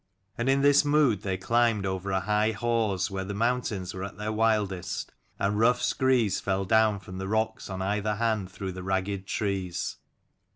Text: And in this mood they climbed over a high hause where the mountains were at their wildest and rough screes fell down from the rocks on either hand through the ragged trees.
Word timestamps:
And 0.35 0.49
in 0.49 0.63
this 0.63 0.83
mood 0.83 1.21
they 1.21 1.37
climbed 1.37 1.85
over 1.85 2.09
a 2.09 2.21
high 2.21 2.53
hause 2.53 3.11
where 3.11 3.23
the 3.23 3.35
mountains 3.35 3.93
were 3.93 4.03
at 4.03 4.17
their 4.17 4.31
wildest 4.31 5.11
and 5.37 5.59
rough 5.59 5.79
screes 5.79 6.39
fell 6.39 6.65
down 6.65 6.99
from 6.99 7.19
the 7.19 7.27
rocks 7.27 7.69
on 7.69 7.83
either 7.83 8.15
hand 8.15 8.51
through 8.51 8.71
the 8.71 8.81
ragged 8.81 9.27
trees. 9.27 9.97